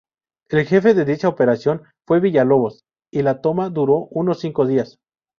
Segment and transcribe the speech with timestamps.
[0.49, 4.97] El jefe de dicha operación fue Villalobos y la toma duró unos cinco días.